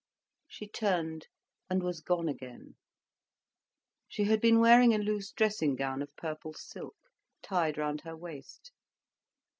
She 0.47 0.67
turned 0.67 1.27
and 1.69 1.83
was 1.83 2.01
gone 2.01 2.27
again. 2.27 2.75
She 4.07 4.23
had 4.23 4.41
been 4.41 4.57
wearing 4.59 4.95
a 4.95 4.97
loose 4.97 5.31
dressing 5.31 5.75
gown 5.75 6.01
of 6.01 6.15
purple 6.15 6.53
silk, 6.55 6.95
tied 7.43 7.77
round 7.77 8.01
her 8.01 8.17
waist. 8.17 8.71